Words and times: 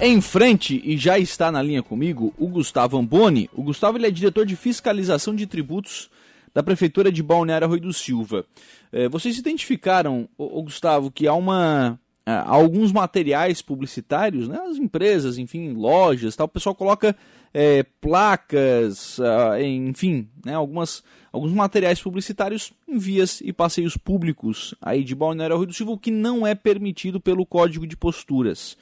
Em 0.00 0.20
frente, 0.20 0.80
e 0.84 0.96
já 0.96 1.18
está 1.18 1.50
na 1.50 1.60
linha 1.60 1.82
comigo, 1.82 2.32
o 2.38 2.46
Gustavo 2.46 2.96
Amboni. 2.96 3.50
O 3.52 3.64
Gustavo 3.64 3.98
ele 3.98 4.06
é 4.06 4.10
diretor 4.12 4.46
de 4.46 4.54
fiscalização 4.54 5.34
de 5.34 5.44
tributos 5.44 6.08
da 6.54 6.62
Prefeitura 6.62 7.10
de 7.10 7.20
Balneário 7.20 7.66
Rui 7.66 7.80
do 7.80 7.92
Silva. 7.92 8.44
É, 8.92 9.08
vocês 9.08 9.36
identificaram, 9.36 10.28
o, 10.38 10.62
Gustavo, 10.62 11.10
que 11.10 11.26
há 11.26 11.34
uma 11.34 11.98
há 12.24 12.48
alguns 12.48 12.92
materiais 12.92 13.60
publicitários, 13.60 14.46
né, 14.46 14.58
as 14.70 14.76
empresas, 14.76 15.36
enfim, 15.36 15.72
lojas, 15.72 16.36
tal, 16.36 16.46
o 16.46 16.50
pessoal 16.50 16.74
coloca 16.74 17.16
é, 17.54 17.82
placas, 18.00 19.18
uh, 19.18 19.58
enfim, 19.60 20.28
né, 20.44 20.54
algumas, 20.54 21.02
alguns 21.32 21.52
materiais 21.52 22.02
publicitários 22.02 22.70
em 22.86 22.98
vias 22.98 23.40
e 23.40 23.50
passeios 23.50 23.96
públicos 23.96 24.74
aí 24.80 25.02
de 25.02 25.14
Balneário 25.14 25.56
Rui 25.56 25.66
do 25.66 25.72
Silva, 25.72 25.92
o 25.92 25.98
que 25.98 26.10
não 26.10 26.46
é 26.46 26.54
permitido 26.54 27.18
pelo 27.18 27.46
Código 27.46 27.86
de 27.86 27.96
Posturas. 27.96 28.76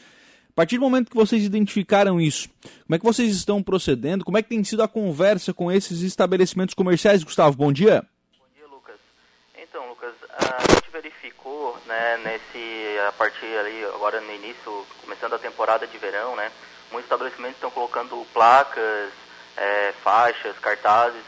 A 0.57 0.65
partir 0.65 0.79
do 0.79 0.81
momento 0.81 1.11
que 1.11 1.17
vocês 1.17 1.45
identificaram 1.45 2.19
isso, 2.19 2.49
como 2.87 2.95
é 2.95 2.99
que 2.99 3.05
vocês 3.05 3.31
estão 3.31 3.63
procedendo? 3.63 4.25
Como 4.25 4.39
é 4.39 4.43
que 4.43 4.49
tem 4.49 4.65
sido 4.65 4.83
a 4.83 4.89
conversa 4.89 5.53
com 5.53 5.71
esses 5.71 6.01
estabelecimentos 6.01 6.75
comerciais, 6.75 7.23
Gustavo? 7.23 7.55
Bom 7.55 7.71
dia. 7.71 8.03
Bom 8.39 8.47
dia, 8.55 8.67
Lucas. 8.67 8.97
Então, 9.55 9.87
Lucas, 9.87 10.15
a 10.31 10.73
gente 10.73 10.91
verificou, 10.91 11.77
né, 11.87 12.17
nesse, 12.25 12.99
a 13.07 13.13
partir 13.13 13.45
ali, 13.45 13.85
agora 13.85 14.19
no 14.23 14.33
início, 14.33 14.87
começando 15.03 15.35
a 15.35 15.39
temporada 15.39 15.87
de 15.87 15.99
verão, 15.99 16.35
né, 16.35 16.51
muitos 16.91 17.05
estabelecimentos 17.05 17.57
estão 17.57 17.71
colocando 17.71 18.27
placas, 18.33 19.13
é, 19.59 19.93
faixas, 20.03 20.59
cartazes, 20.59 21.23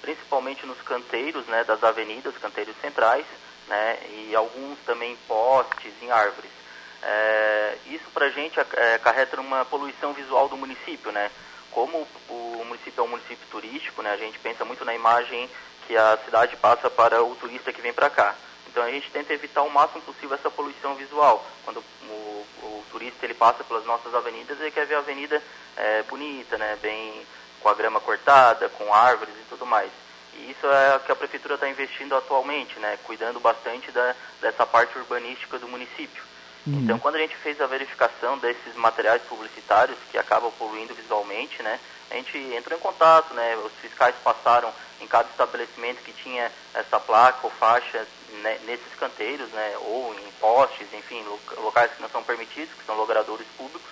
principalmente 0.00 0.64
nos 0.64 0.80
canteiros, 0.80 1.44
né, 1.48 1.64
das 1.64 1.84
avenidas, 1.84 2.34
canteiros 2.38 2.74
centrais, 2.80 3.26
né, 3.68 3.98
e 4.10 4.34
alguns 4.34 4.78
também 4.86 5.18
postes 5.28 5.92
em 6.00 6.10
árvores. 6.10 6.59
É, 7.02 7.76
isso 7.86 8.04
para 8.12 8.26
a 8.26 8.30
gente 8.30 8.58
é, 8.58 8.94
acarreta 8.94 9.40
uma 9.40 9.64
poluição 9.64 10.12
visual 10.12 10.48
do 10.48 10.56
município, 10.56 11.10
né? 11.12 11.30
Como 11.70 12.06
o 12.28 12.64
município 12.66 13.00
é 13.00 13.04
um 13.04 13.08
município 13.08 13.46
turístico, 13.50 14.02
né? 14.02 14.10
A 14.10 14.16
gente 14.16 14.38
pensa 14.38 14.64
muito 14.64 14.84
na 14.84 14.94
imagem 14.94 15.48
que 15.86 15.96
a 15.96 16.18
cidade 16.24 16.56
passa 16.56 16.90
para 16.90 17.22
o 17.22 17.34
turista 17.36 17.72
que 17.72 17.80
vem 17.80 17.92
para 17.92 18.10
cá. 18.10 18.34
Então 18.68 18.82
a 18.82 18.90
gente 18.90 19.10
tenta 19.10 19.32
evitar 19.32 19.62
o 19.62 19.70
máximo 19.70 20.02
possível 20.02 20.36
essa 20.36 20.50
poluição 20.50 20.94
visual. 20.94 21.44
Quando 21.64 21.82
o, 22.02 22.46
o 22.62 22.84
turista 22.90 23.24
ele 23.24 23.34
passa 23.34 23.64
pelas 23.64 23.84
nossas 23.84 24.14
avenidas, 24.14 24.60
ele 24.60 24.70
quer 24.70 24.86
ver 24.86 24.96
a 24.96 24.98
avenida 24.98 25.42
é, 25.76 26.02
bonita, 26.02 26.56
né? 26.58 26.76
Bem 26.80 27.26
com 27.60 27.68
a 27.68 27.74
grama 27.74 28.00
cortada, 28.00 28.68
com 28.70 28.92
árvores 28.92 29.34
e 29.34 29.48
tudo 29.48 29.66
mais. 29.66 29.90
E 30.34 30.50
isso 30.50 30.66
é 30.66 30.96
o 30.96 31.00
que 31.00 31.12
a 31.12 31.16
prefeitura 31.16 31.54
está 31.54 31.68
investindo 31.68 32.14
atualmente, 32.14 32.78
né? 32.78 32.98
Cuidando 33.04 33.40
bastante 33.40 33.90
da, 33.90 34.14
dessa 34.40 34.64
parte 34.64 34.96
urbanística 34.98 35.58
do 35.58 35.68
município. 35.68 36.29
Uhum. 36.66 36.80
Então, 36.80 36.98
quando 36.98 37.16
a 37.16 37.18
gente 37.18 37.36
fez 37.36 37.60
a 37.60 37.66
verificação 37.66 38.36
desses 38.38 38.74
materiais 38.76 39.22
publicitários 39.22 39.96
que 40.10 40.18
acabam 40.18 40.52
poluindo 40.58 40.94
visualmente, 40.94 41.62
né, 41.62 41.78
a 42.10 42.14
gente 42.14 42.36
entrou 42.54 42.78
em 42.78 42.82
contato, 42.82 43.32
né, 43.32 43.56
os 43.64 43.72
fiscais 43.80 44.14
passaram 44.22 44.70
em 45.00 45.06
cada 45.06 45.28
estabelecimento 45.28 46.02
que 46.02 46.12
tinha 46.12 46.50
essa 46.74 47.00
placa 47.00 47.38
ou 47.44 47.50
faixa 47.50 48.06
né, 48.42 48.58
nesses 48.66 48.94
canteiros, 48.98 49.48
né, 49.50 49.74
ou 49.78 50.14
em 50.14 50.30
postes, 50.32 50.86
enfim, 50.92 51.24
locais 51.58 51.92
que 51.92 52.02
não 52.02 52.10
são 52.10 52.22
permitidos, 52.22 52.74
que 52.74 52.84
são 52.84 52.96
logradores 52.96 53.46
públicos, 53.56 53.90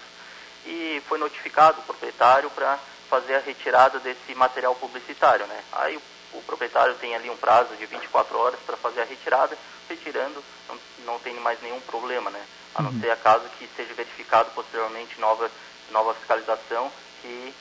e 0.67 1.03
foi 1.09 1.19
notificado 1.19 1.81
o 1.81 1.85
proprietário 1.85 2.51
para 2.51 2.79
fazer 3.09 3.37
a 3.37 3.41
retirada 3.41 3.99
desse 4.01 4.35
material 4.35 4.75
publicitário, 4.75 5.47
né. 5.47 5.65
Aí 5.73 5.97
o, 5.97 6.03
o 6.35 6.43
proprietário 6.43 6.95
tem 6.97 7.15
ali 7.17 7.31
um 7.31 7.37
prazo 7.37 7.75
de 7.77 7.87
24 7.87 8.37
horas 8.37 8.61
para 8.67 8.77
fazer 8.77 9.01
a 9.01 9.05
retirada, 9.05 9.57
retirando 9.89 10.45
não, 10.69 10.79
não 11.07 11.19
tem 11.21 11.33
mais 11.41 11.63
nenhum 11.63 11.81
problema, 11.81 12.29
né 12.29 12.45
a 12.75 12.83
não 12.83 12.91
uhum. 12.91 13.01
ser 13.01 13.11
a 13.11 13.17
caso 13.17 13.45
que 13.59 13.69
seja 13.77 13.95
verificado 13.95 14.51
posteriormente 14.55 15.21
nova, 15.21 15.51
nova 15.91 16.15
fiscalização 16.15 16.91
que 17.23 17.53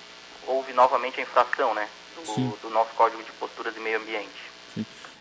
houve 0.45 0.73
novamente 0.73 1.19
a 1.19 1.23
infração 1.23 1.73
né, 1.73 1.87
do, 2.15 2.57
do 2.61 2.69
nosso 2.69 2.91
Código 2.95 3.21
de 3.23 3.31
Posturas 3.33 3.75
e 3.75 3.79
Meio 3.79 3.99
Ambiente. 3.99 4.47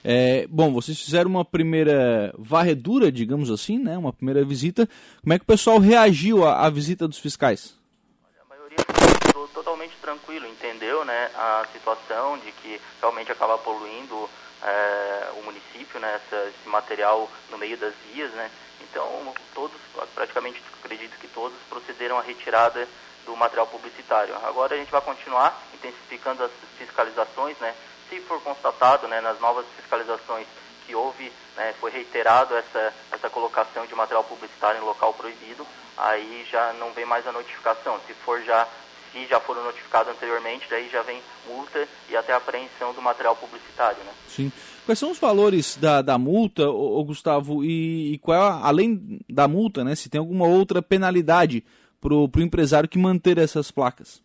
É, 0.09 0.46
bom, 0.48 0.73
vocês 0.73 1.01
fizeram 1.01 1.29
uma 1.29 1.45
primeira 1.45 2.33
varredura, 2.39 3.11
digamos 3.11 3.51
assim, 3.51 3.77
né? 3.77 3.98
Uma 3.98 4.13
primeira 4.13 4.45
visita. 4.45 4.89
Como 5.20 5.33
é 5.33 5.39
que 5.39 5.42
o 5.42 5.46
pessoal 5.46 5.79
reagiu 5.80 6.46
à, 6.46 6.64
à 6.64 6.70
visita 6.70 7.08
dos 7.08 7.19
fiscais? 7.19 7.75
A 8.41 8.48
maioria 8.48 8.79
ficou 9.27 9.48
totalmente 9.48 9.95
tranquilo, 10.01 10.46
entendeu, 10.46 11.05
né? 11.05 11.29
A 11.35 11.67
situação 11.73 12.39
de 12.39 12.52
que 12.52 12.80
realmente 13.01 13.33
acaba 13.33 13.58
poluindo 13.58 14.30
é, 14.63 15.30
o 15.41 15.42
município, 15.42 15.98
né? 15.98 16.14
Essa, 16.14 16.51
esse 16.51 16.69
material 16.69 17.29
no 17.51 17.58
meio 17.58 17.77
das 17.77 17.92
vias, 18.13 18.30
né? 18.35 18.48
Então, 18.89 19.35
praticamente 20.14 20.62
acredito 20.83 21.18
que 21.18 21.29
todos 21.29 21.57
procederam 21.68 22.18
à 22.18 22.23
retirada 22.23 22.86
do 23.24 23.36
material 23.36 23.67
publicitário. 23.67 24.34
Agora 24.45 24.74
a 24.74 24.79
gente 24.79 24.90
vai 24.90 25.01
continuar 25.01 25.61
intensificando 25.74 26.45
as 26.45 26.51
fiscalizações, 26.79 27.58
né? 27.58 27.74
Se 28.08 28.20
for 28.20 28.40
constatado, 28.40 29.08
né, 29.08 29.20
nas 29.20 29.40
novas 29.40 29.67
fiscalizações 29.77 30.46
que 30.86 30.95
houve, 30.95 31.33
né, 31.57 31.74
foi 31.80 31.90
reiterado 31.90 32.57
essa, 32.57 32.95
essa 33.11 33.29
colocação 33.29 33.84
de 33.84 33.95
material 33.96 34.23
publicitário 34.23 34.80
em 34.80 34.84
local 34.84 35.12
proibido, 35.14 35.67
aí 35.96 36.46
já 36.48 36.73
não 36.74 36.92
vem 36.92 37.05
mais 37.05 37.27
a 37.27 37.33
notificação. 37.33 38.01
Se 38.07 38.14
for 38.14 38.40
já 38.42 38.68
se 39.16 39.27
já 39.27 39.40
foram 39.40 39.64
notificados 39.64 40.12
anteriormente, 40.12 40.66
daí 40.68 40.90
já 40.90 41.00
vem 41.00 41.22
multa 41.48 41.88
e 42.10 42.16
até 42.16 42.34
apreensão 42.34 42.92
do 42.92 43.00
material 43.00 43.34
publicitário, 43.34 44.02
né? 44.04 44.12
Sim. 44.28 44.52
Quais 44.84 44.98
são 44.98 45.10
os 45.10 45.18
valores 45.18 45.77
da, 45.77 46.02
da 46.02 46.18
multa, 46.18 46.68
ô, 46.68 47.00
ô 47.00 47.04
Gustavo, 47.04 47.64
e, 47.64 48.14
e, 48.14 48.18
qual 48.18 48.36
é, 48.36 48.60
além 48.62 49.18
da 49.28 49.48
multa, 49.48 49.82
né, 49.82 49.94
se 49.94 50.10
tem 50.10 50.18
alguma 50.18 50.46
outra 50.46 50.82
penalidade 50.82 51.64
para 51.98 52.12
o 52.12 52.30
empresário 52.38 52.88
que 52.88 52.98
manter 52.98 53.38
essas 53.38 53.70
placas? 53.70 54.22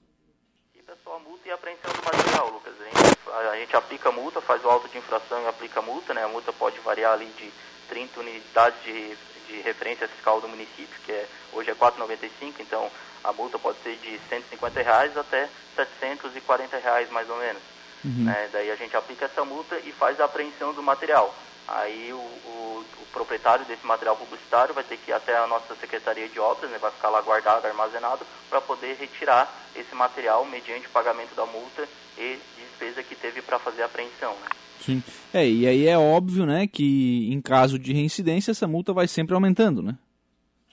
E 0.76 0.84
pessoal, 0.84 1.16
a 1.16 1.20
multa 1.20 1.48
e 1.48 1.52
a 1.52 1.56
apreensão 1.56 1.92
do 1.94 2.04
material, 2.04 2.50
Lucas. 2.52 2.74
A 2.82 2.84
gente, 2.84 3.54
a 3.54 3.56
gente 3.56 3.76
aplica 3.76 4.10
a 4.10 4.12
multa, 4.12 4.42
faz 4.42 4.64
o 4.66 4.70
auto 4.70 4.90
de 4.90 4.98
infração 4.98 5.42
e 5.42 5.48
aplica 5.48 5.80
a 5.80 5.84
multa, 5.84 6.14
né? 6.14 6.26
A 6.26 6.28
multa 6.28 6.52
pode 6.52 6.78
variar 6.82 7.14
ali 7.14 7.32
de 7.38 7.50
30 7.88 8.20
unidades 8.20 8.84
de, 8.84 9.16
de 9.52 9.62
referência 9.62 10.08
fiscal 10.08 10.40
do 10.40 10.48
município, 10.48 11.00
que 11.06 11.12
é, 11.12 11.28
hoje 11.54 11.70
é 11.70 11.76
4,95, 11.76 12.54
então 12.60 12.90
a 13.24 13.34
multa 13.34 13.60
pode 13.60 13.78
ser 13.84 13.96
de 13.98 14.20
150 14.30 14.82
reais 14.82 15.16
até 15.18 15.50
740 15.76 16.78
reais 16.78 17.10
mais 17.12 17.30
ou 17.30 17.38
menos. 17.38 17.62
Uhum. 18.04 18.26
Né? 18.26 18.50
Daí 18.52 18.72
a 18.72 18.76
gente 18.76 18.96
aplica 18.96 19.26
essa 19.26 19.46
multa 19.46 19.78
e 19.80 19.92
faz 19.92 20.20
a 20.20 20.26
apreensão 20.26 20.74
do 20.74 20.82
material. 20.82 21.34
Aí 21.68 22.12
o, 22.12 22.18
o, 22.18 22.86
o, 23.02 23.06
proprietário 23.14 23.66
desse 23.66 23.86
material 23.86 24.16
publicitário 24.16 24.74
vai 24.74 24.84
ter 24.84 24.98
que 24.98 25.12
ir 25.12 25.14
até 25.14 25.38
a 25.38 25.46
nossa 25.46 25.76
Secretaria 25.76 26.28
de 26.28 26.40
Obras, 26.40 26.72
né? 26.72 26.78
vai 26.80 26.92
ficar 26.92 27.10
lá 27.10 27.22
guardado, 27.22 27.66
armazenado, 27.66 28.26
para 28.50 28.60
poder 28.60 28.96
retirar 28.96 29.52
esse 29.76 29.94
material 29.94 30.44
mediante 30.46 30.90
pagamento 30.90 31.36
da 31.36 31.46
multa 31.46 31.88
e 32.18 32.40
despesa 32.58 33.04
que 33.04 33.16
teve 33.16 33.42
para 33.42 33.60
fazer 33.60 33.84
a 33.84 33.86
apreensão. 33.86 34.34
Né? 34.34 34.61
Sim. 34.82 35.04
É, 35.34 35.48
e 35.48 35.68
aí 35.68 35.88
é 35.88 35.98
óbvio 35.98 36.46
né, 36.46 36.68
que 36.68 37.32
em 37.32 37.42
caso 37.42 37.80
de 37.80 37.94
reincidência 37.94 38.52
essa 38.52 38.68
multa 38.68 38.92
vai 38.94 39.08
sempre 39.08 39.34
aumentando, 39.34 39.82
né? 39.82 39.96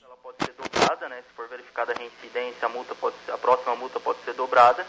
Ela 0.02 0.16
pode 0.16 0.36
ser 0.44 0.54
dobrada, 0.54 1.08
né? 1.08 1.22
Se 1.28 1.36
for 1.36 1.48
verificada 1.48 1.92
a 1.92 1.96
reincidência, 1.96 2.66
a, 2.66 2.68
multa 2.68 2.94
pode 2.94 3.16
a 3.28 3.38
próxima 3.38 3.76
multa 3.76 4.00
pode 4.00 4.18
ser 4.24 4.34
dobrada 4.34 4.84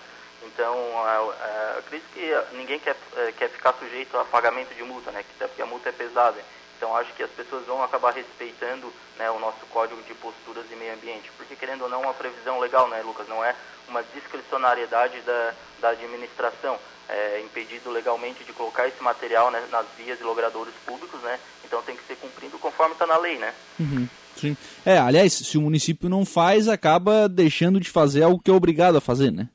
então, 0.45 0.75
é, 0.75 1.75
é, 1.75 1.79
acredito 1.79 2.09
que 2.13 2.57
ninguém 2.57 2.79
quer, 2.79 2.95
é, 3.17 3.31
quer 3.33 3.49
ficar 3.49 3.73
sujeito 3.73 4.17
a 4.17 4.25
pagamento 4.25 4.73
de 4.73 4.83
multa, 4.83 5.11
né? 5.11 5.23
Porque 5.37 5.61
a 5.61 5.65
multa 5.65 5.89
é 5.89 5.91
pesada. 5.91 6.37
Então, 6.79 6.95
acho 6.95 7.13
que 7.13 7.21
as 7.21 7.29
pessoas 7.31 7.65
vão 7.65 7.83
acabar 7.83 8.13
respeitando 8.13 8.87
né, 9.17 9.29
o 9.29 9.37
nosso 9.37 9.65
código 9.69 10.01
de 10.03 10.13
posturas 10.13 10.63
e 10.71 10.75
meio 10.77 10.93
ambiente. 10.93 11.29
Porque, 11.35 11.53
querendo 11.53 11.81
ou 11.81 11.89
não, 11.89 12.03
uma 12.03 12.13
previsão 12.13 12.57
legal, 12.57 12.87
né, 12.87 13.01
Lucas? 13.01 13.27
Não 13.27 13.43
é 13.43 13.53
uma 13.89 14.01
discricionariedade 14.15 15.19
da, 15.23 15.53
da 15.81 15.89
administração. 15.89 16.79
É 17.09 17.41
impedido 17.41 17.91
legalmente 17.91 18.45
de 18.45 18.53
colocar 18.53 18.87
esse 18.87 19.03
material 19.03 19.51
né, 19.51 19.61
nas 19.69 19.85
vias 19.97 20.21
e 20.21 20.23
logradouros 20.23 20.73
públicos, 20.85 21.19
né? 21.21 21.37
Então, 21.65 21.81
tem 21.81 21.97
que 21.97 22.07
ser 22.07 22.15
cumprido 22.15 22.57
conforme 22.57 22.93
está 22.93 23.05
na 23.05 23.17
lei, 23.17 23.37
né? 23.37 23.53
Uhum. 23.77 24.07
Sim. 24.37 24.55
É, 24.85 24.97
aliás, 24.97 25.33
se 25.33 25.57
o 25.57 25.61
município 25.61 26.07
não 26.07 26.25
faz, 26.25 26.69
acaba 26.69 27.27
deixando 27.27 27.77
de 27.81 27.89
fazer 27.89 28.23
algo 28.23 28.41
que 28.41 28.49
é 28.49 28.53
obrigado 28.53 28.95
a 28.95 29.01
fazer, 29.01 29.33
né? 29.33 29.49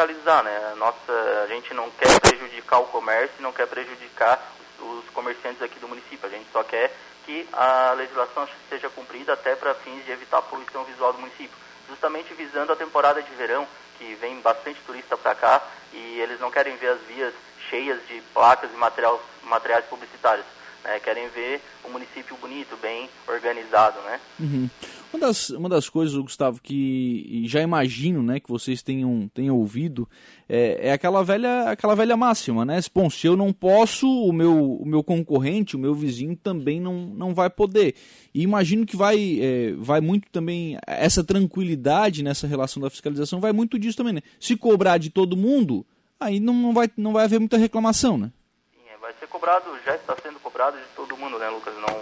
fiscalizar, 0.00 0.42
né? 0.42 0.74
Nossa, 0.78 1.12
a 1.44 1.46
gente 1.48 1.74
não 1.74 1.90
quer 1.90 2.20
prejudicar 2.20 2.78
o 2.80 2.86
comércio, 2.86 3.34
não 3.40 3.52
quer 3.52 3.66
prejudicar 3.66 4.59
os, 4.80 5.08
comerciantes 5.10 5.62
aqui 5.62 5.78
do 5.78 5.88
município. 5.88 6.26
A 6.26 6.30
gente 6.30 6.46
só 6.52 6.62
quer 6.62 6.94
que 7.24 7.46
a 7.52 7.92
legislação 7.92 8.48
seja 8.68 8.88
cumprida 8.90 9.32
até 9.32 9.54
para 9.54 9.74
fins 9.74 10.04
de 10.04 10.12
evitar 10.12 10.38
a 10.38 10.42
poluição 10.42 10.84
visual 10.84 11.12
do 11.12 11.20
município. 11.20 11.56
Justamente 11.88 12.32
visando 12.34 12.72
a 12.72 12.76
temporada 12.76 13.22
de 13.22 13.30
verão, 13.34 13.66
que 13.98 14.14
vem 14.14 14.40
bastante 14.40 14.80
turista 14.86 15.16
para 15.16 15.34
cá 15.34 15.62
e 15.92 16.20
eles 16.20 16.40
não 16.40 16.50
querem 16.50 16.76
ver 16.76 16.88
as 16.88 17.00
vias 17.02 17.34
cheias 17.68 18.00
de 18.08 18.22
placas 18.32 18.70
e 18.72 18.76
materiais, 18.76 19.20
materiais 19.42 19.84
publicitários. 19.86 20.46
Né? 20.82 20.98
Querem 21.00 21.28
ver 21.28 21.62
o 21.84 21.90
município 21.90 22.36
bonito, 22.36 22.76
bem 22.76 23.10
organizado, 23.26 24.00
né? 24.00 24.20
Uhum. 24.38 24.70
Uma 25.12 25.26
das, 25.26 25.50
uma 25.50 25.68
das 25.68 25.88
coisas, 25.88 26.16
Gustavo, 26.16 26.60
que 26.62 27.42
já 27.46 27.60
imagino 27.60 28.22
né, 28.22 28.38
que 28.38 28.48
vocês 28.48 28.80
tenham, 28.80 29.28
tenham 29.34 29.56
ouvido 29.56 30.08
é, 30.48 30.88
é 30.88 30.92
aquela, 30.92 31.24
velha, 31.24 31.70
aquela 31.70 31.96
velha 31.96 32.16
máxima, 32.16 32.64
né? 32.64 32.78
Bom, 32.94 33.10
se 33.10 33.26
eu 33.26 33.36
não 33.36 33.52
posso, 33.52 34.06
o 34.08 34.32
meu, 34.32 34.74
o 34.74 34.86
meu 34.86 35.02
concorrente, 35.02 35.74
o 35.74 35.80
meu 35.80 35.94
vizinho 35.94 36.36
também 36.36 36.80
não, 36.80 36.94
não 37.06 37.34
vai 37.34 37.50
poder. 37.50 37.96
E 38.32 38.42
imagino 38.42 38.86
que 38.86 38.96
vai, 38.96 39.38
é, 39.40 39.72
vai 39.78 40.00
muito 40.00 40.30
também, 40.30 40.78
essa 40.86 41.24
tranquilidade 41.24 42.22
nessa 42.22 42.46
relação 42.46 42.80
da 42.80 42.88
fiscalização 42.88 43.40
vai 43.40 43.52
muito 43.52 43.80
disso 43.80 43.96
também, 43.96 44.12
né? 44.12 44.22
Se 44.38 44.56
cobrar 44.56 44.96
de 44.98 45.10
todo 45.10 45.36
mundo, 45.36 45.84
aí 46.20 46.38
não, 46.38 46.54
não, 46.54 46.72
vai, 46.72 46.88
não 46.96 47.12
vai 47.12 47.24
haver 47.24 47.40
muita 47.40 47.56
reclamação, 47.56 48.16
né? 48.16 48.30
Sim, 48.72 48.88
é, 48.88 48.96
vai 48.98 49.12
ser 49.18 49.26
cobrado, 49.26 49.64
já 49.84 49.96
está 49.96 50.16
sendo 50.22 50.38
cobrado 50.38 50.76
de 50.76 50.84
todo 50.94 51.16
mundo, 51.16 51.36
né, 51.36 51.48
Lucas? 51.48 51.74
Não, 51.74 52.00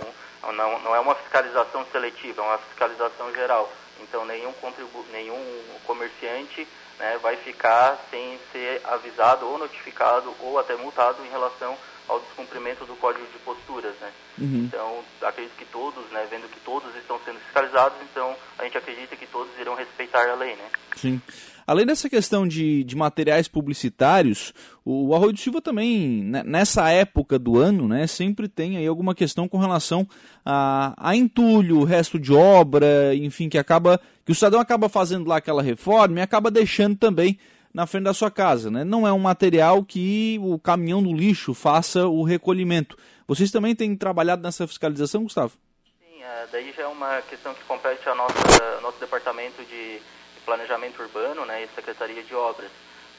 não, 0.53 0.79
não 0.81 0.95
é 0.95 1.00
uma 1.00 1.15
fiscalização 1.15 1.85
seletiva, 1.93 2.43
é 2.43 2.45
uma 2.45 2.59
fiscalização 2.59 3.33
geral. 3.33 3.71
Então 4.00 4.25
nenhum, 4.25 4.53
contribu 4.55 5.05
nenhum 5.12 5.65
comerciante 5.85 6.67
né, 6.99 7.19
vai 7.23 7.37
ficar 7.37 7.99
sem 8.11 8.39
ser 8.53 8.81
avisado 8.85 9.47
ou 9.47 9.59
notificado 9.59 10.35
ou 10.41 10.59
até 10.59 10.77
multado 10.77 11.25
em 11.25 11.31
relação 11.31 11.77
ao 12.09 12.21
descumprimento 12.21 12.85
do 12.87 12.97
código 12.97 13.27
de 13.27 13.39
posturas, 13.41 13.95
né? 14.00 14.11
Uhum. 14.39 14.65
Então, 14.65 15.05
acredito 15.21 15.55
que 15.56 15.67
todos, 15.67 16.11
né, 16.11 16.27
vendo 16.31 16.49
que 16.49 16.59
todos 16.61 16.94
estão 16.97 17.21
sendo 17.23 17.39
fiscalizados, 17.41 17.99
então 18.01 18.35
a 18.59 18.65
gente 18.65 18.79
acredita 18.79 19.15
que 19.15 19.27
todos 19.27 19.53
irão 19.59 19.75
respeitar 19.75 20.27
a 20.27 20.35
lei, 20.35 20.56
né? 20.56 20.71
Sim. 20.97 21.21
Além 21.69 21.85
dessa 21.85 22.09
questão 22.09 22.49
de, 22.49 22.82
de 22.82 22.97
materiais 22.97 23.47
publicitários, 23.47 24.55
o 24.82 25.15
Arroio 25.15 25.35
do 25.35 25.38
Silva 25.38 25.61
também, 25.61 26.25
né, 26.25 26.43
nessa 26.43 26.88
época 26.88 27.38
do 27.38 27.59
ano, 27.59 27.87
né, 27.87 28.06
sempre 28.06 28.49
tem 28.49 28.79
aí 28.79 28.87
alguma 28.87 29.15
questão 29.15 29.47
com 29.47 29.59
relação 29.59 30.09
a, 30.43 30.94
a 30.97 31.15
entulho, 31.15 31.85
resto 31.85 32.19
de 32.19 32.32
obra, 32.32 33.15
enfim, 33.15 33.50
que 33.50 33.59
acaba 33.59 34.00
que 34.25 34.32
o 34.32 34.35
cidadão 34.35 34.59
acaba 34.59 34.88
fazendo 34.88 35.29
lá 35.29 35.37
aquela 35.37 35.62
reforma 35.62 36.20
e 36.20 36.23
acaba 36.23 36.50
deixando 36.50 36.97
também 36.97 37.38
na 37.75 37.87
frente 37.87 38.05
da 38.05 38.15
sua 38.15 38.31
casa. 38.31 38.70
Né? 38.70 38.82
Não 38.82 39.06
é 39.06 39.12
um 39.12 39.19
material 39.19 39.85
que 39.85 40.41
o 40.43 40.59
caminhão 40.59 41.03
do 41.03 41.12
lixo 41.12 41.53
faça 41.53 42.06
o 42.06 42.23
recolhimento. 42.23 42.97
Vocês 43.26 43.50
também 43.50 43.75
têm 43.75 43.94
trabalhado 43.94 44.41
nessa 44.41 44.67
fiscalização, 44.67 45.25
Gustavo? 45.25 45.53
Sim, 45.85 46.23
é, 46.23 46.47
daí 46.50 46.73
já 46.75 46.85
é 46.85 46.87
uma 46.87 47.20
questão 47.29 47.53
que 47.53 47.62
compete 47.65 48.09
ao 48.09 48.17
nosso, 48.17 48.38
nosso 48.81 48.99
departamento 48.99 49.62
de 49.67 50.00
planejamento 50.44 51.02
urbano 51.02 51.44
né, 51.44 51.64
e 51.64 51.69
secretaria 51.75 52.23
de 52.23 52.35
obras. 52.35 52.70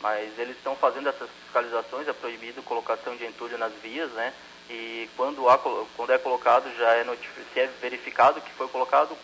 Mas 0.01 0.38
eles 0.39 0.56
estão 0.56 0.75
fazendo 0.75 1.10
essas 1.10 1.30
fiscalizações, 1.44 2.07
é 2.07 2.13
proibido 2.13 2.63
colocação 2.63 3.16
de 3.18 3.25
entulho 3.25 3.57
nas 3.57 3.74
vias, 3.83 4.10
né? 4.12 4.33
E 4.69 5.10
quando, 5.18 5.50
há, 5.50 5.57
quando 5.57 6.13
é 6.13 6.18
colocado, 6.18 6.71
já 6.77 6.94
é 6.95 7.04
se 7.54 7.60
é 7.60 7.68
verificado 7.81 8.39
que 8.39 8.51
foi 8.51 8.68
colocado, 8.68 9.18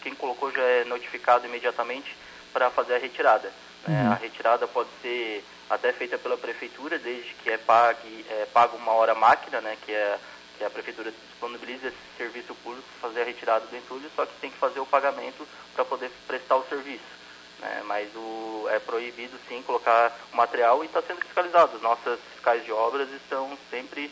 quem 0.00 0.14
colocou 0.14 0.52
já 0.52 0.62
é 0.62 0.84
notificado 0.84 1.46
imediatamente 1.46 2.16
para 2.52 2.70
fazer 2.70 2.94
a 2.94 2.98
retirada. 2.98 3.52
Né? 3.86 4.02
Uhum. 4.02 4.12
A 4.12 4.14
retirada 4.14 4.68
pode 4.68 4.88
ser 5.02 5.44
até 5.68 5.92
feita 5.92 6.16
pela 6.16 6.36
prefeitura, 6.36 6.98
desde 6.98 7.34
que 7.34 7.50
é, 7.50 7.58
pague, 7.58 8.24
é 8.30 8.46
pago 8.52 8.76
uma 8.76 8.92
hora 8.92 9.14
máquina, 9.14 9.60
né, 9.60 9.76
que, 9.84 9.92
é, 9.92 10.18
que 10.56 10.64
a 10.64 10.70
prefeitura 10.70 11.10
disponibiliza 11.10 11.88
esse 11.88 11.96
serviço 12.16 12.54
público 12.62 12.86
para 13.00 13.08
fazer 13.08 13.22
a 13.22 13.24
retirada 13.24 13.66
do 13.66 13.76
entulho, 13.76 14.08
só 14.14 14.24
que 14.24 14.40
tem 14.40 14.50
que 14.50 14.58
fazer 14.58 14.78
o 14.78 14.86
pagamento 14.86 15.46
para 15.74 15.84
poder 15.84 16.10
prestar 16.26 16.56
o 16.56 16.66
serviço. 16.68 17.23
Né? 17.64 17.82
Mas 17.86 18.14
o, 18.14 18.66
é 18.70 18.78
proibido 18.78 19.32
sim 19.48 19.62
colocar 19.62 20.14
o 20.32 20.36
material 20.36 20.82
e 20.82 20.86
está 20.86 21.00
sendo 21.00 21.20
fiscalizado. 21.20 21.76
As 21.76 21.82
nossas 21.82 22.20
fiscais 22.34 22.62
de 22.62 22.70
obras 22.70 23.08
estão 23.10 23.56
sempre 23.70 24.10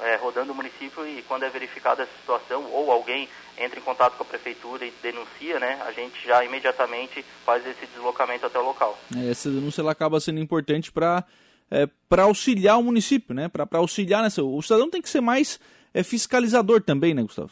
é, 0.00 0.16
rodando 0.16 0.52
o 0.52 0.54
município 0.54 1.06
e 1.06 1.22
quando 1.22 1.44
é 1.44 1.50
verificada 1.50 2.02
essa 2.02 2.16
situação 2.18 2.64
ou 2.72 2.90
alguém 2.90 3.28
entra 3.58 3.78
em 3.78 3.82
contato 3.82 4.16
com 4.16 4.22
a 4.22 4.26
prefeitura 4.26 4.86
e 4.86 4.92
denuncia, 5.02 5.60
né, 5.60 5.80
a 5.86 5.92
gente 5.92 6.26
já 6.26 6.44
imediatamente 6.44 7.24
faz 7.44 7.64
esse 7.66 7.86
deslocamento 7.86 8.46
até 8.46 8.58
o 8.58 8.64
local. 8.64 8.98
É, 9.14 9.30
essa 9.30 9.50
denúncia 9.50 9.82
ela 9.82 9.92
acaba 9.92 10.18
sendo 10.18 10.40
importante 10.40 10.90
para 10.90 11.24
é, 11.70 11.88
para 12.08 12.24
auxiliar 12.24 12.78
o 12.78 12.82
município, 12.82 13.34
né, 13.34 13.48
para 13.48 13.66
auxiliar 13.78 14.22
nessa. 14.22 14.42
O 14.42 14.60
cidadão 14.62 14.90
tem 14.90 15.02
que 15.02 15.08
ser 15.08 15.20
mais 15.20 15.60
é, 15.92 16.02
fiscalizador 16.02 16.82
também, 16.82 17.14
né, 17.14 17.22
Gustavo? 17.22 17.50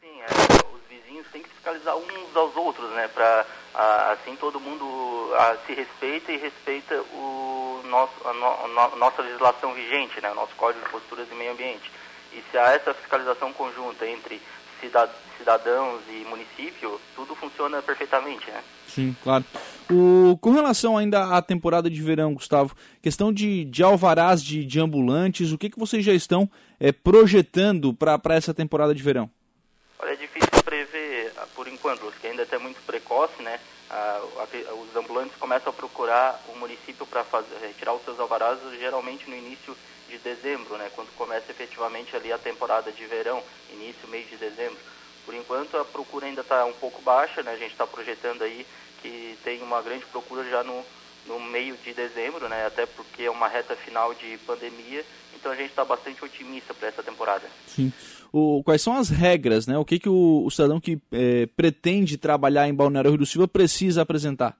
Sim, 0.00 0.20
é, 0.20 0.26
os 0.74 0.82
vizinhos 0.88 1.26
têm 1.32 1.42
que 1.42 1.48
fiscalizar 1.50 1.96
uns 1.96 2.36
aos 2.36 2.56
assim 4.28 4.36
todo 4.36 4.60
mundo 4.60 4.84
a, 5.34 5.56
se 5.66 5.72
respeita 5.72 6.32
e 6.32 6.36
respeita 6.36 6.94
o 7.12 7.82
nosso, 7.88 8.12
a, 8.26 8.32
no, 8.34 8.80
a 8.80 8.96
nossa 8.96 9.22
legislação 9.22 9.72
vigente, 9.72 10.20
né, 10.20 10.30
o 10.30 10.34
nosso 10.34 10.54
Código 10.56 10.84
de 10.84 10.90
Posturas 10.90 11.28
de 11.28 11.34
Meio 11.34 11.52
Ambiente. 11.52 11.90
E 12.32 12.42
se 12.50 12.58
há 12.58 12.72
essa 12.72 12.92
fiscalização 12.92 13.52
conjunta 13.52 14.06
entre 14.06 14.40
cidadãos 15.38 16.02
e 16.08 16.24
município, 16.28 17.00
tudo 17.16 17.34
funciona 17.34 17.82
perfeitamente, 17.82 18.48
né? 18.48 18.62
Sim, 18.86 19.16
claro. 19.24 19.44
O, 19.90 20.38
com 20.40 20.52
relação 20.52 20.96
ainda 20.96 21.36
à 21.36 21.42
temporada 21.42 21.90
de 21.90 22.00
verão, 22.00 22.34
Gustavo, 22.34 22.76
questão 23.02 23.32
de, 23.32 23.64
de 23.64 23.82
alvarás 23.82 24.42
de, 24.42 24.64
de 24.64 24.78
ambulantes, 24.78 25.50
o 25.50 25.58
que, 25.58 25.70
que 25.70 25.78
vocês 25.78 26.04
já 26.04 26.12
estão 26.12 26.48
é, 26.78 26.92
projetando 26.92 27.92
para 27.94 28.34
essa 28.34 28.54
temporada 28.54 28.94
de 28.94 29.02
verão? 29.02 29.28
Olha, 29.98 30.12
é 30.12 30.16
difícil 30.16 30.62
prever 30.62 31.32
por 31.56 31.66
enquanto, 31.66 32.00
porque 32.02 32.26
ainda 32.26 32.46
é 32.48 32.58
muito 32.58 32.80
precoce, 32.82 33.42
né? 33.42 33.58
Os 33.90 34.96
ambulantes 34.96 35.36
começam 35.38 35.70
a 35.70 35.72
procurar 35.72 36.42
o 36.48 36.58
município 36.58 37.06
para 37.06 37.24
retirar 37.60 37.94
os 37.94 38.04
seus 38.04 38.20
alvarás 38.20 38.58
geralmente 38.78 39.28
no 39.28 39.36
início 39.36 39.76
de 40.08 40.18
dezembro, 40.18 40.76
né, 40.76 40.90
quando 40.94 41.14
começa 41.16 41.50
efetivamente 41.50 42.16
ali 42.16 42.32
a 42.32 42.38
temporada 42.38 42.90
de 42.90 43.04
verão, 43.06 43.42
início, 43.70 44.08
mês 44.08 44.28
de 44.28 44.36
dezembro. 44.36 44.78
Por 45.24 45.34
enquanto 45.34 45.76
a 45.76 45.84
procura 45.84 46.26
ainda 46.26 46.40
está 46.40 46.64
um 46.64 46.72
pouco 46.72 47.02
baixa, 47.02 47.42
né, 47.42 47.52
a 47.52 47.56
gente 47.56 47.72
está 47.72 47.86
projetando 47.86 48.42
aí 48.42 48.66
que 49.02 49.38
tem 49.44 49.62
uma 49.62 49.82
grande 49.82 50.06
procura 50.06 50.42
já 50.48 50.64
no, 50.64 50.84
no 51.26 51.38
meio 51.38 51.76
de 51.76 51.92
dezembro, 51.92 52.48
né, 52.48 52.66
até 52.66 52.86
porque 52.86 53.24
é 53.24 53.30
uma 53.30 53.48
reta 53.48 53.76
final 53.76 54.14
de 54.14 54.38
pandemia, 54.46 55.04
então 55.34 55.52
a 55.52 55.56
gente 55.56 55.70
está 55.70 55.84
bastante 55.84 56.24
otimista 56.24 56.72
para 56.72 56.88
essa 56.88 57.02
temporada. 57.02 57.46
Sim. 57.66 57.92
O, 58.32 58.62
quais 58.62 58.82
são 58.82 58.94
as 58.94 59.08
regras, 59.08 59.66
né? 59.66 59.78
O 59.78 59.84
que, 59.84 59.98
que 59.98 60.08
o, 60.08 60.44
o 60.44 60.50
cidadão 60.50 60.80
que 60.80 61.00
é, 61.12 61.46
pretende 61.56 62.18
trabalhar 62.18 62.68
em 62.68 62.74
Balneário 62.74 63.10
Rio 63.10 63.18
do 63.18 63.26
Silva 63.26 63.48
precisa 63.48 64.02
apresentar? 64.02 64.56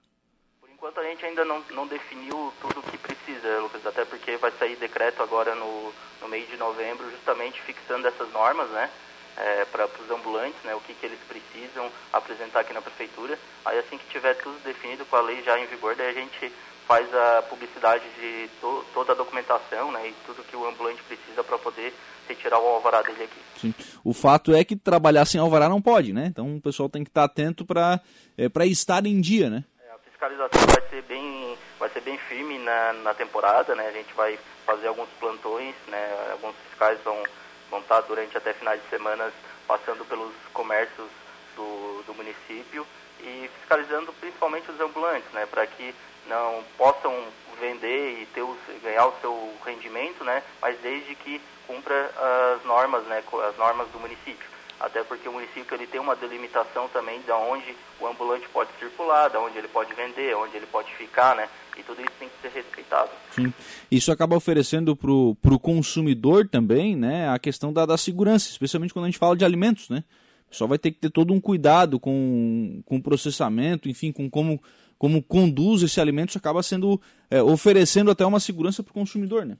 Por 0.59 0.69
enquanto 0.69 0.99
a 0.99 1.03
gente 1.03 1.23
ainda 1.25 1.45
não, 1.45 1.61
não 1.71 1.87
definiu 1.87 2.51
tudo 2.61 2.79
o 2.79 2.83
que 2.83 2.97
precisa, 2.97 3.59
Lucas, 3.59 3.85
até 3.85 4.05
porque 4.05 4.37
vai 4.37 4.51
sair 4.57 4.75
decreto 4.75 5.21
agora 5.21 5.53
no, 5.55 5.93
no 6.21 6.27
mês 6.27 6.49
de 6.49 6.57
novembro, 6.57 7.09
justamente 7.11 7.61
fixando 7.61 8.07
essas 8.07 8.31
normas, 8.31 8.69
né? 8.71 8.89
É, 9.37 9.65
para 9.65 9.85
os 9.85 10.11
ambulantes, 10.11 10.61
né, 10.65 10.75
o 10.75 10.81
que, 10.81 10.93
que 10.93 11.05
eles 11.05 11.19
precisam 11.25 11.89
apresentar 12.11 12.59
aqui 12.59 12.73
na 12.73 12.81
prefeitura. 12.81 13.39
Aí 13.63 13.79
assim 13.79 13.97
que 13.97 14.09
tiver 14.09 14.33
tudo 14.33 14.61
definido 14.65 15.05
com 15.05 15.15
a 15.15 15.21
lei 15.21 15.41
já 15.43 15.57
em 15.57 15.65
vigor, 15.67 15.95
daí 15.95 16.09
a 16.09 16.13
gente 16.13 16.51
faz 16.89 17.07
a 17.13 17.43
publicidade 17.43 18.03
de 18.19 18.49
to, 18.59 18.83
toda 18.95 19.11
a 19.11 19.15
documentação 19.15 19.91
né, 19.91 20.07
e 20.07 20.13
tudo 20.25 20.43
que 20.43 20.55
o 20.55 20.67
ambulante 20.67 21.03
precisa 21.03 21.43
para 21.43 21.59
poder 21.59 21.93
retirar 22.27 22.59
o 22.59 22.65
alvará 22.65 23.03
dele 23.03 23.25
aqui. 23.25 23.39
Sim. 23.61 23.75
O 24.03 24.11
fato 24.11 24.55
é 24.55 24.63
que 24.63 24.75
trabalhar 24.75 25.25
sem 25.25 25.39
alvará 25.39 25.69
não 25.69 25.79
pode, 25.79 26.11
né? 26.11 26.25
Então 26.25 26.55
o 26.55 26.59
pessoal 26.59 26.89
tem 26.89 27.03
que 27.03 27.11
estar 27.11 27.25
atento 27.25 27.63
para 27.63 28.01
é, 28.35 28.47
estar 28.65 29.05
em 29.05 29.21
dia, 29.21 29.51
né? 29.51 29.63
É, 29.87 29.91
a 29.91 29.99
fiscalização 29.99 30.61
vai 30.65 30.89
ser 30.89 31.03
bem 31.03 31.55
vai 31.79 31.89
ser 31.89 32.01
bem 32.01 32.17
firme 32.17 32.57
na, 32.57 32.93
na 32.93 33.13
temporada, 33.13 33.75
né? 33.75 33.87
A 33.87 33.91
gente 33.91 34.11
vai 34.15 34.39
fazer 34.65 34.87
alguns 34.87 35.09
plantões, 35.19 35.75
né? 35.89 36.31
Alguns 36.31 36.55
fiscais 36.69 36.99
vão, 37.03 37.21
vão 37.69 37.81
estar 37.81 38.01
durante 38.01 38.35
até 38.35 38.51
finais 38.53 38.81
de 38.81 38.89
semana 38.89 39.31
passando 39.67 40.03
pelos 40.05 40.33
comércios 40.53 41.07
do, 41.55 42.03
do 42.07 42.15
município 42.15 42.83
e 43.21 43.49
fiscalizando 43.59 44.13
principalmente 44.13 44.69
os 44.71 44.79
ambulantes, 44.79 45.31
né? 45.33 45.45
Para 45.45 45.65
que 45.67 45.93
não 46.27 46.63
possam 46.77 47.13
vender 47.59 48.21
e 48.21 48.25
ter 48.27 48.41
os, 48.41 48.57
ganhar 48.81 49.07
o 49.07 49.13
seu 49.21 49.53
rendimento, 49.65 50.23
né? 50.23 50.43
Mas 50.61 50.79
desde 50.79 51.15
que 51.15 51.41
cumpra 51.67 52.11
as 52.55 52.63
normas, 52.65 53.03
né? 53.05 53.23
As 53.49 53.57
normas 53.57 53.87
do 53.89 53.99
município 53.99 54.47
até 54.79 55.03
porque 55.03 55.27
o 55.27 55.33
município 55.33 55.75
ele 55.75 55.85
tem 55.85 55.99
uma 55.99 56.15
delimitação 56.15 56.87
também 56.87 57.19
de 57.21 57.31
onde 57.31 57.75
o 57.99 58.07
ambulante 58.07 58.47
pode 58.49 58.69
circular, 58.79 59.29
de 59.29 59.35
onde 59.35 59.57
ele 59.57 59.67
pode 59.67 59.93
vender, 59.93 60.33
onde 60.35 60.55
ele 60.55 60.65
pode 60.67 60.93
ficar, 60.95 61.35
né? 61.35 61.49
E 61.77 61.83
tudo 61.83 62.01
isso 62.01 62.11
tem 62.17 62.29
que 62.29 62.41
ser 62.41 62.57
respeitado. 62.57 63.09
Sim. 63.31 63.53
Isso 63.91 64.11
acaba 64.11 64.37
oferecendo 64.37 64.95
para 64.95 65.11
o 65.11 65.59
consumidor 65.59 66.47
também, 66.47 66.95
né? 66.95 67.29
A 67.29 67.37
questão 67.37 67.73
da, 67.73 67.85
da 67.85 67.97
segurança, 67.97 68.49
especialmente 68.49 68.93
quando 68.93 69.05
a 69.05 69.07
gente 69.09 69.19
fala 69.19 69.35
de 69.35 69.43
alimentos, 69.43 69.89
né? 69.89 70.03
Só 70.51 70.65
vai 70.67 70.77
ter 70.77 70.91
que 70.91 70.99
ter 70.99 71.09
todo 71.09 71.33
um 71.33 71.39
cuidado 71.39 71.99
com, 71.99 72.81
com 72.85 72.97
o 72.97 73.03
processamento, 73.03 73.87
enfim, 73.87 74.11
com 74.11 74.29
como, 74.29 74.61
como 74.97 75.21
conduz 75.21 75.83
esse 75.83 76.01
alimento, 76.01 76.29
isso 76.29 76.37
acaba 76.37 76.63
sendo 76.63 76.99
é, 77.29 77.41
oferecendo 77.41 78.11
até 78.11 78.25
uma 78.25 78.39
segurança 78.39 78.81
para 78.81 78.91
o 78.91 78.93
consumidor, 78.93 79.45
né? 79.45 79.57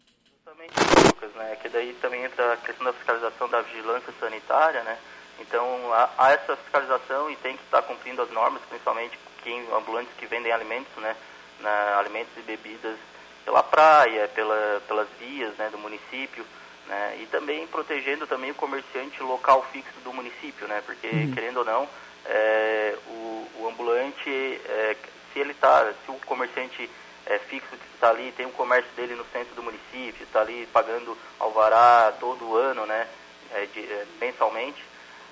né? 1.40 1.56
Que 1.62 1.70
daí 1.70 1.94
também 2.02 2.24
entra 2.24 2.54
a 2.54 2.58
questão 2.58 2.86
da 2.86 2.94
fiscalização 2.94 3.50
da 3.50 3.62
vigilância 3.62 4.14
sanitária, 4.20 4.84
né? 4.84 4.98
Então 5.40 5.64
há, 5.94 6.10
há 6.18 6.32
essa 6.32 6.56
fiscalização 6.58 7.32
e 7.32 7.36
tem 7.38 7.56
que 7.56 7.64
estar 7.64 7.82
cumprindo 7.82 8.22
as 8.22 8.32
normas, 8.32 8.62
principalmente 8.70 9.18
quem 9.42 9.66
ambulantes 9.74 10.14
que 10.18 10.28
vendem 10.28 10.52
alimentos, 10.52 10.94
né? 10.98 11.16
Na, 11.62 11.98
alimentos 11.98 12.32
e 12.38 12.42
bebidas 12.42 12.98
pela 13.46 13.64
praia, 13.64 14.28
pela, 14.30 14.82
pelas 14.88 15.08
vias, 15.20 15.56
né? 15.58 15.70
Do 15.70 15.78
município. 15.78 16.46
Né, 16.88 17.20
e 17.22 17.28
também 17.28 17.68
protegendo 17.68 18.26
também 18.26 18.50
o 18.50 18.56
comerciante 18.56 19.22
local 19.22 19.64
fixo 19.72 20.00
do 20.04 20.12
município, 20.12 20.68
né? 20.68 20.82
Porque, 20.84 21.08
uhum. 21.08 21.32
querendo 21.32 21.58
ou 21.58 21.66
não, 21.66 21.88
é, 22.26 22.96
o, 23.08 23.48
o, 23.60 23.68
ambulante, 23.68 24.30
é, 24.30 24.96
se 25.32 25.40
ele 25.40 25.54
tá, 25.54 25.94
se 26.04 26.12
o 26.12 26.16
comerciante 26.26 26.90
é, 27.26 27.38
fixo 27.40 27.70
que 27.70 27.94
está 27.94 28.10
ali, 28.10 28.32
tem 28.36 28.46
o 28.46 28.52
comércio 28.52 28.92
dele 28.96 29.16
no 29.16 29.26
centro 29.26 29.54
do 29.56 29.64
município, 29.64 30.24
está 30.24 30.42
ali 30.42 30.68
pagando 30.74 31.18
alvará 31.40 32.12
todo 32.20 32.56
ano, 32.56 32.86
né, 32.86 33.08
é, 33.54 33.66
de, 33.68 33.80
é, 33.82 34.06
mensalmente, 34.20 34.84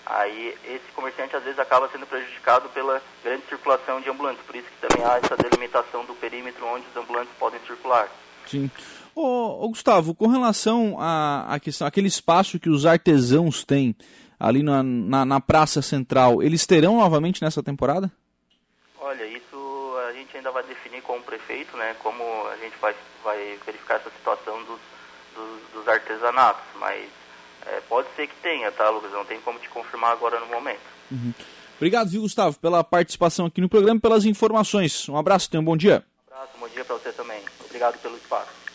aí 0.06 0.58
esse 0.66 0.92
comerciante 0.94 1.36
às 1.36 1.44
vezes 1.44 1.60
acaba 1.60 1.90
sendo 1.90 2.08
prejudicado 2.08 2.70
pela 2.70 3.02
grande 3.24 3.46
circulação 3.48 4.00
de 4.00 4.10
ambulantes, 4.10 4.46
por 4.46 4.56
isso 4.56 4.68
que 4.70 4.88
também 4.88 5.06
há 5.06 5.18
essa 5.18 5.36
delimitação 5.36 6.06
do 6.06 6.16
perímetro 6.16 6.66
onde 6.66 6.88
os 6.88 6.96
ambulantes 6.96 7.34
podem 7.38 7.60
circular. 7.62 8.10
Sim. 8.48 8.70
Ô, 9.16 9.66
ô 9.66 9.70
Gustavo, 9.70 10.14
com 10.14 10.28
relação 10.28 10.96
à, 11.00 11.56
à 11.56 11.60
questão, 11.60 11.88
aquele 11.88 12.08
espaço 12.08 12.60
que 12.60 12.70
os 12.70 12.86
artesãos 12.86 13.64
têm 13.64 13.96
ali 14.40 14.62
na, 14.62 14.84
na, 14.84 15.26
na 15.26 15.40
Praça 15.40 15.82
Central, 15.82 16.44
eles 16.44 16.66
terão 16.66 16.98
novamente 16.98 17.42
nessa 17.42 17.64
temporada? 17.64 18.12
Olha, 19.00 19.26
isso 19.26 19.96
a 20.08 20.14
gente 20.14 20.38
ainda 20.38 20.52
vai 20.52 20.64
definir 20.64 21.02
com 21.02 21.18
o 21.18 21.22
prefeito, 21.22 21.76
né, 21.76 21.96
como 22.04 22.24
a 22.48 22.58
gente 22.58 22.78
vai, 22.80 22.96
vai 23.24 23.58
verificar 23.66 23.96
essa 23.96 24.12
situação 24.12 24.58
dos, 24.64 24.80
dos, 25.36 25.62
dos 25.74 25.88
artesanatos, 25.88 26.64
mas 26.80 27.10
é, 27.66 27.82
pode 27.90 28.08
ser 28.16 28.28
que 28.28 28.36
tenha, 28.42 28.72
tá, 28.72 28.90
Lucas? 28.90 29.12
Não 29.12 29.26
tem 29.26 29.40
como 29.42 29.60
te 29.60 29.70
confirmar 29.70 30.12
agora 30.12 30.40
no 30.40 30.48
momento. 30.48 30.80
Uhum. 31.12 31.34
Obrigado, 31.76 32.10
viu, 32.10 32.22
Gustavo, 32.22 32.58
pela 32.60 32.84
participação 32.84 33.46
aqui 33.46 33.62
no 33.62 33.70
programa 33.70 33.98
e 33.98 34.02
pelas 34.02 34.26
informações. 34.26 35.08
Um 35.10 35.18
abraço, 35.18 35.50
tenha 35.50 35.62
um 35.62 35.66
bom 35.66 35.78
dia. 35.78 36.04
Um 36.30 36.34
abraço, 36.34 36.54
bom 36.60 36.68
dia 36.70 36.86
para 36.86 36.96
você 36.96 37.12
também. 37.12 37.37
Obrigado 37.78 38.00
pelo 38.00 38.18
espaço. 38.18 38.67